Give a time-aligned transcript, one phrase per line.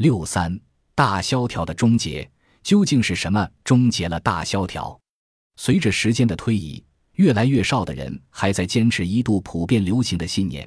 [0.00, 0.58] 六三
[0.94, 2.26] 大萧条的终结
[2.62, 3.46] 究竟是什么？
[3.62, 4.98] 终结了大萧条。
[5.56, 6.82] 随着时间的推移，
[7.16, 10.66] 越来越少的人还在坚持一度普遍流行的信念，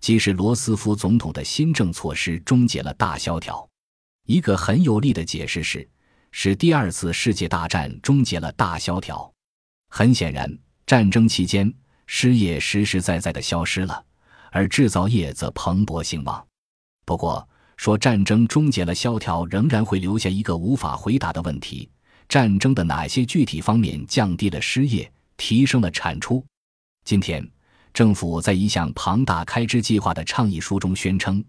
[0.00, 3.68] 即是罗斯福总统的新政措施终结了大萧条。
[4.26, 5.86] 一个很有力的解释是，
[6.30, 9.30] 是第二次世界大战终结了大萧条。
[9.90, 10.50] 很显然，
[10.86, 11.70] 战争期间
[12.06, 14.02] 失业实实在在的消失了，
[14.50, 16.46] 而制造业则蓬勃兴旺。
[17.04, 17.46] 不过，
[17.80, 21.88] 说战争终结了萧条，仍然会留下一个无法回答的问题：
[22.28, 26.44] 战争的哪些具体方面降低了失业，提升了产出？
[27.06, 27.42] 今天，
[27.94, 31.42] 政府在一项庞大开支计划的倡议书中宣称，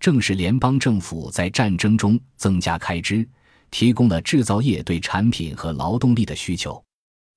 [0.00, 3.28] 正是联邦政府在战争中增加开支，
[3.70, 6.82] 提供了制造业对产品和劳动力的需求。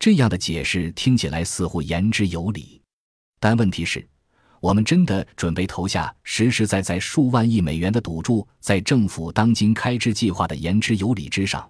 [0.00, 2.82] 这样的解释听起来似乎言之有理，
[3.38, 4.04] 但问题是。
[4.62, 11.68] 我们真的准备投下实实在在数万亿美元的赌注在政府当今开支计划的言之有理之上，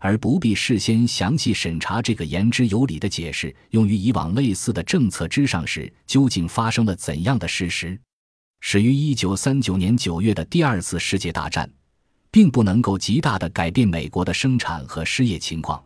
[0.00, 7.96] 而不必事先详细审查这个言之有理的解释用于以往类似的政策之上时，究竟发生了怎样的事实？
[8.60, 11.70] 始于一九三九年九月的第二次世界大战，
[12.32, 15.80] 并不能够极大的改变美国的生产和失业情况。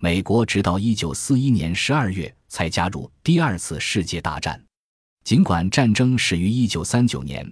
[0.00, 4.65] 美国直到一九四一年十二月才加入第二次世界大战。
[5.26, 7.44] 尽管战争始于一九三九年，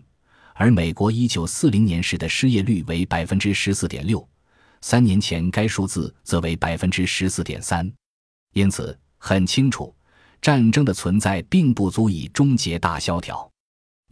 [0.55, 4.25] 而美国一九四零年时的失业率为百分之十四点六，
[4.81, 7.93] 三年前该数字则为百分之十四点三，
[8.53, 9.93] 因此很清楚，
[10.41, 13.51] 战争的存在并不足以终结大萧条。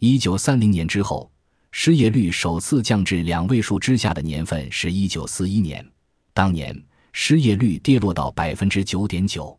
[0.01, 1.31] 一九三零年之后，
[1.71, 5.89] 失业率首次降至两位数之下的年份是一九四一年，
[6.33, 6.77] 当年
[7.13, 9.57] 失业率跌落到百分之九点九。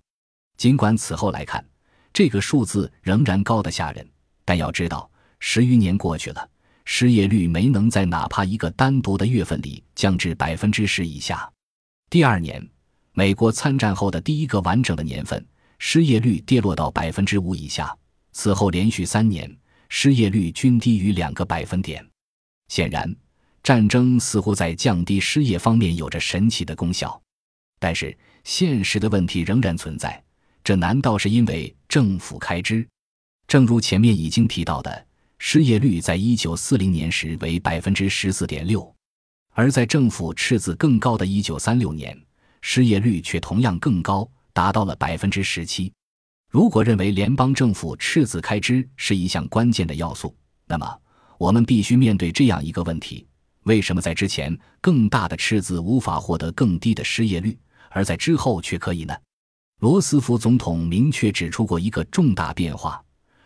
[0.58, 1.64] 尽管此后来看，
[2.14, 4.08] 这个数字仍然高得吓人，
[4.44, 6.48] 但要知道，十余年过去了，
[6.84, 11.50] 失业率没能在哪怕一个单独的月份里降至百分之十以下。
[12.08, 12.64] 第二年，
[13.14, 15.44] 美国参战后的第一个完整的年份，
[15.80, 17.92] 失业率跌落到百分之五以下。
[18.30, 19.52] 此后连续三年，
[19.88, 22.06] 失业率均低于两个百分点。
[22.68, 23.12] 显然，
[23.64, 27.20] 战争似乎在降低失业方面有着神奇的功效，
[27.80, 30.22] 但是现实的问题仍然存在。
[30.64, 32.88] 这难道是因为政府开支？
[33.46, 35.06] 正如前面已经提到的，
[35.38, 38.92] 失业率在一九四零年时为百分之十四点六，
[39.50, 42.18] 而在政府赤字更高的一九三六年，
[42.62, 45.92] 失业率却同样更高，达到了百分之十七。
[46.50, 50.34] 如果认为联邦政府赤字开支是一项关键的要素，
[50.66, 50.98] 那么
[51.36, 53.26] 我们必须面对这样一个问题：
[53.64, 57.58] 为什么在之前更大的赤字无法获得更低的失业率，
[57.90, 59.14] 而在之后却可以呢？
[59.80, 63.02] 罗斯福总统明确指出过一个重大变化，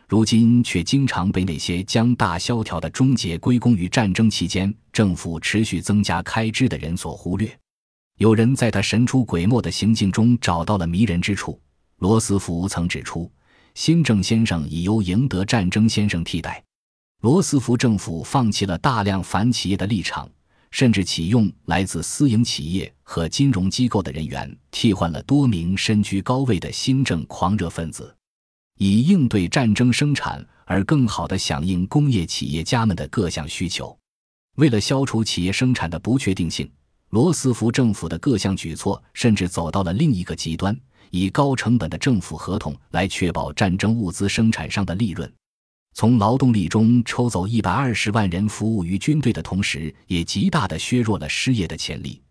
[0.06, 7.50] 如今却经常被那些将大萧条的终结归功于战争期间政府持续增加开支的人所忽略。
[8.18, 11.60] 有人在他神出鬼没的行径中找到了迷人之处。
[11.98, 13.30] 罗斯福曾指出，
[13.74, 16.62] 新政先生已由赢得战争先生替代。
[17.22, 20.28] 罗斯福政府放弃了大量反企业的立场。
[20.70, 28.14] 甚至启用来自私营企业和金融机构的人员，替换了多名身居高位的新政狂热分子，
[28.78, 33.96] 以应对战争生产而更好地响应工业企业家们的各项需求。
[34.56, 36.70] 为了消除企业生产的不确定性，
[37.10, 40.78] 罗斯福政府的各项举措甚至走到了另一个极端，
[41.10, 45.32] 以高成本的政府合同来确保战争物资生产商的利润。
[45.98, 52.22] 从劳动力中抽走一百二十万人服务于军队的同时，也极大地削弱了失业的潜力。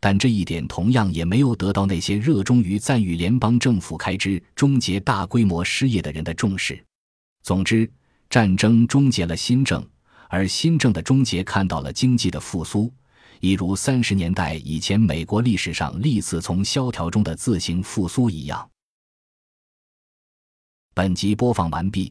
[0.00, 6.82] 但这一点同样也没有得到那些热衷于赞誉联邦政府开支终结大规模失业的人的重视。
[7.42, 7.86] 总之，
[8.30, 9.86] 战争终结了新政，
[10.30, 12.90] 而新政的终结看到了经济的复苏，
[13.40, 18.70] 一如三十年代以前美国历史上历次从萧条中的自行复苏一样。
[20.94, 22.10] 本集播放完毕。